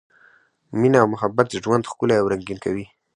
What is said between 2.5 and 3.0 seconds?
کوي.